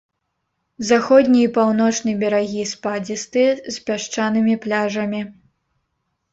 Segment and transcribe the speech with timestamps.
[0.91, 5.21] Заходні і паўночны берагі спадзістыя, з пясчанымі пляжамі.